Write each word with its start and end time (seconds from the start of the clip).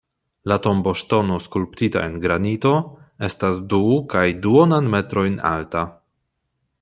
La 0.51 0.55
tomboŝtono 0.67 1.35
skulptita 1.47 2.01
en 2.07 2.15
granito 2.23 2.71
estas 3.29 3.61
du 3.75 3.83
kaj 4.15 4.27
duonan 4.47 4.93
metrojn 4.97 5.41
alta. 5.55 5.89